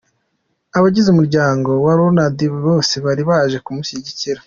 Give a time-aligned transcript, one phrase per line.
[0.77, 4.39] Abagize umuryango wa Ronaldo bose bari baje kumushyigikira.